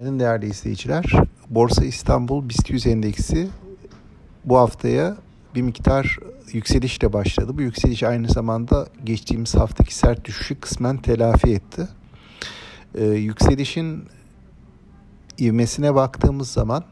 Günaydın 0.00 0.20
değerli 0.20 0.46
izleyiciler. 0.46 1.04
Borsa 1.50 1.84
İstanbul 1.84 2.48
BIST 2.48 2.70
100 2.70 2.86
endeksi 2.86 3.48
bu 4.44 4.58
haftaya 4.58 5.16
bir 5.54 5.62
miktar 5.62 6.18
yükselişle 6.52 7.12
başladı. 7.12 7.58
Bu 7.58 7.62
yükseliş 7.62 8.02
aynı 8.02 8.28
zamanda 8.28 8.86
geçtiğimiz 9.04 9.54
haftaki 9.54 9.94
sert 9.94 10.24
düşüşü 10.24 10.60
kısmen 10.60 10.96
telafi 10.96 11.52
etti. 11.52 11.88
Ee, 12.94 13.04
yükselişin 13.04 14.04
ivmesine 15.40 15.94
baktığımız 15.94 16.50
zaman 16.50 16.84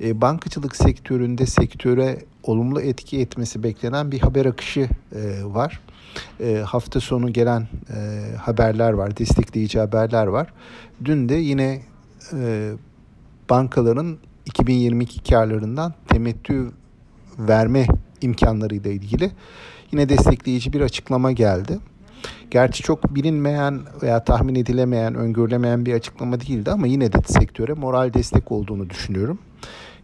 e, 0.00 0.20
bankacılık 0.20 0.76
sektöründe 0.76 1.46
sektöre 1.46 2.18
olumlu 2.42 2.80
etki 2.80 3.20
etmesi 3.20 3.62
beklenen 3.62 4.12
bir 4.12 4.20
haber 4.20 4.46
akışı 4.46 4.80
e, 4.80 5.44
var. 5.44 5.80
E, 6.40 6.56
hafta 6.56 7.00
sonu 7.00 7.32
gelen 7.32 7.68
e, 7.90 8.20
haberler 8.36 8.92
var, 8.92 9.16
destekleyici 9.16 9.80
haberler 9.80 10.26
var. 10.26 10.52
Dün 11.04 11.28
de 11.28 11.34
yine 11.34 11.82
e, 12.32 12.72
bankaların 13.50 14.18
2022 14.46 15.22
karlarından 15.22 15.94
temettü 16.08 16.72
verme 17.38 17.86
imkanlarıyla 18.20 18.90
ilgili 18.90 19.30
yine 19.92 20.08
destekleyici 20.08 20.72
bir 20.72 20.80
açıklama 20.80 21.32
geldi. 21.32 21.78
Gerçi 22.50 22.82
çok 22.82 23.14
bilinmeyen 23.14 23.80
veya 24.02 24.24
tahmin 24.24 24.54
edilemeyen, 24.54 25.14
öngörülemeyen 25.14 25.86
bir 25.86 25.94
açıklama 25.94 26.40
değildi 26.40 26.70
ama 26.70 26.86
yine 26.86 27.12
de 27.12 27.18
sektöre 27.26 27.72
moral 27.72 28.14
destek 28.14 28.52
olduğunu 28.52 28.90
düşünüyorum. 28.90 29.38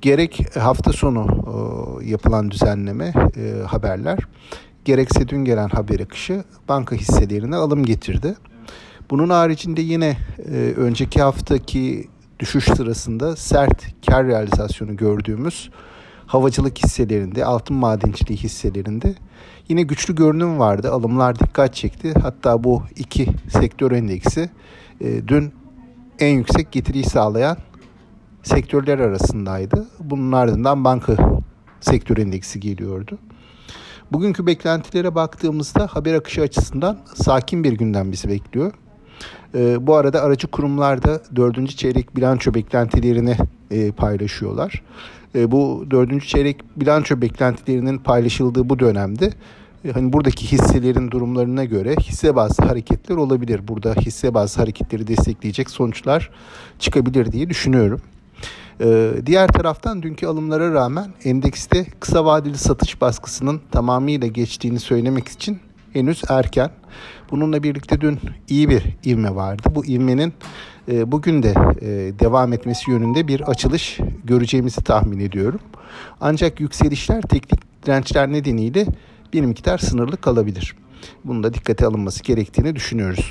Gerek 0.00 0.56
hafta 0.56 0.92
sonu 0.92 1.26
e, 2.02 2.10
yapılan 2.10 2.50
düzenleme 2.50 3.12
e, 3.36 3.62
haberler, 3.66 4.18
gerekse 4.84 5.28
dün 5.28 5.44
gelen 5.44 5.68
haber 5.68 6.00
akışı 6.00 6.44
banka 6.68 6.96
hisselerine 6.96 7.56
alım 7.56 7.84
getirdi. 7.84 8.34
Bunun 9.10 9.30
haricinde 9.30 9.80
yine 9.80 10.16
e, 10.38 10.74
önceki 10.76 11.22
haftaki 11.22 12.08
düşüş 12.38 12.64
sırasında 12.64 13.36
sert 13.36 14.06
kar 14.06 14.26
realizasyonu 14.26 14.96
gördüğümüz 14.96 15.70
havacılık 16.26 16.78
hisselerinde, 16.78 17.44
altın 17.44 17.76
madenciliği 17.76 18.38
hisselerinde 18.38 19.14
yine 19.68 19.82
güçlü 19.82 20.14
görünüm 20.14 20.58
vardı. 20.58 20.92
Alımlar 20.92 21.38
dikkat 21.38 21.74
çekti. 21.74 22.14
Hatta 22.22 22.64
bu 22.64 22.82
iki 22.96 23.26
sektör 23.48 23.92
endeksi 23.92 24.50
e, 25.00 25.28
dün 25.28 25.52
en 26.18 26.36
yüksek 26.36 26.72
getiriyi 26.72 27.04
sağlayan 27.04 27.56
sektörler 28.42 28.98
arasındaydı. 28.98 29.86
Bunun 30.00 30.32
ardından 30.32 30.84
banka 30.84 31.16
sektör 31.80 32.16
endeksi 32.16 32.60
geliyordu. 32.60 33.18
Bugünkü 34.12 34.46
beklentilere 34.46 35.14
baktığımızda 35.14 35.86
haber 35.86 36.14
akışı 36.14 36.42
açısından 36.42 36.98
sakin 37.14 37.64
bir 37.64 37.72
günden 37.72 38.12
bizi 38.12 38.28
bekliyor. 38.28 38.72
E, 39.54 39.86
bu 39.86 39.94
arada 39.94 40.22
aracı 40.22 40.46
kurumlar 40.46 41.02
da 41.02 41.20
dördüncü 41.36 41.76
çeyrek 41.76 42.16
bilanço 42.16 42.54
beklentilerini 42.54 43.36
e, 43.70 43.92
paylaşıyorlar. 43.92 44.82
E, 45.34 45.50
bu 45.50 45.86
dördüncü 45.90 46.26
çeyrek 46.26 46.56
bilanço 46.76 47.20
beklentilerinin 47.20 47.98
paylaşıldığı 47.98 48.68
bu 48.68 48.78
dönemde 48.78 49.32
e, 49.84 49.92
hani 49.92 50.12
buradaki 50.12 50.52
hisselerin 50.52 51.10
durumlarına 51.10 51.64
göre 51.64 51.96
hisse 52.00 52.36
bazlı 52.36 52.64
hareketler 52.64 53.16
olabilir. 53.16 53.68
Burada 53.68 53.94
hisse 53.94 54.34
bazlı 54.34 54.62
hareketleri 54.62 55.06
destekleyecek 55.06 55.70
sonuçlar 55.70 56.30
çıkabilir 56.78 57.32
diye 57.32 57.50
düşünüyorum. 57.50 58.00
Ee, 58.80 59.12
diğer 59.26 59.48
taraftan 59.48 60.02
dünkü 60.02 60.26
alımlara 60.26 60.72
rağmen 60.72 61.10
endekste 61.24 61.86
kısa 62.00 62.24
vadeli 62.24 62.58
satış 62.58 63.00
baskısının 63.00 63.60
tamamıyla 63.70 64.26
geçtiğini 64.26 64.80
söylemek 64.80 65.28
için 65.28 65.60
henüz 65.92 66.22
erken. 66.28 66.70
Bununla 67.30 67.62
birlikte 67.62 68.00
dün 68.00 68.18
iyi 68.48 68.68
bir 68.68 68.82
ivme 69.04 69.34
vardı. 69.34 69.62
Bu 69.74 69.86
ivmenin 69.86 70.32
e, 70.88 71.12
bugün 71.12 71.42
de 71.42 71.54
e, 71.80 71.86
devam 72.20 72.52
etmesi 72.52 72.90
yönünde 72.90 73.28
bir 73.28 73.40
açılış 73.40 73.98
göreceğimizi 74.24 74.84
tahmin 74.84 75.20
ediyorum. 75.20 75.60
Ancak 76.20 76.60
yükselişler 76.60 77.22
teknik 77.22 77.60
dirençler 77.86 78.32
nedeniyle 78.32 78.86
bir 79.32 79.40
miktar 79.40 79.78
sınırlı 79.78 80.16
kalabilir. 80.16 80.74
Bunun 81.24 81.42
da 81.42 81.54
dikkate 81.54 81.86
alınması 81.86 82.22
gerektiğini 82.22 82.76
düşünüyoruz. 82.76 83.30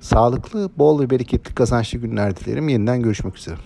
Sağlıklı, 0.00 0.70
bol 0.78 1.00
ve 1.00 1.10
bereketli 1.10 1.54
kazançlı 1.54 1.98
günler 1.98 2.36
dilerim. 2.36 2.68
Yeniden 2.68 3.02
görüşmek 3.02 3.36
üzere. 3.36 3.56